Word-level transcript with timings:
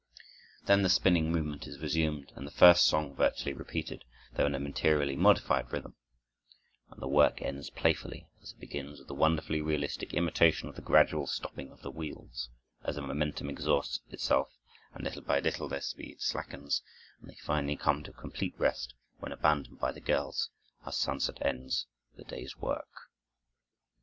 Then 0.65 0.81
the 0.81 0.89
spinning 0.89 1.31
movement 1.31 1.67
is 1.67 1.77
resumed 1.79 2.31
and 2.35 2.47
the 2.47 2.51
first 2.51 2.85
song 2.85 3.13
virtually 3.15 3.53
repeated, 3.53 4.03
though 4.33 4.47
in 4.47 4.55
a 4.55 4.59
materially 4.59 5.15
modified 5.15 5.71
rhythm; 5.71 5.93
and 6.89 6.99
the 6.99 7.07
work 7.07 7.39
ends 7.43 7.69
playfully, 7.69 8.27
as 8.41 8.51
it 8.51 8.59
begins, 8.59 8.97
with 8.97 9.11
a 9.11 9.13
wonderfully 9.13 9.61
realistic 9.61 10.15
imitation 10.15 10.67
of 10.67 10.75
the 10.75 10.81
gradual 10.81 11.27
stopping 11.27 11.69
of 11.69 11.83
the 11.83 11.91
wheels, 11.91 12.49
as 12.83 12.95
their 12.95 13.05
momentum 13.05 13.47
exhausts 13.47 13.99
itself 14.09 14.49
and 14.95 15.03
little 15.03 15.21
by 15.21 15.39
little 15.39 15.67
their 15.69 15.81
speed 15.81 16.19
slackens 16.19 16.81
and 17.21 17.29
they 17.29 17.35
finally 17.35 17.75
come 17.75 18.01
to 18.01 18.09
a 18.09 18.13
complete 18.15 18.59
rest 18.59 18.95
when 19.19 19.31
abandoned 19.31 19.79
by 19.79 19.91
the 19.91 20.01
girls, 20.01 20.49
as 20.83 20.97
sunset 20.97 21.37
ends 21.45 21.85
the 22.17 22.23
day's 22.23 22.57
work. 22.57 22.89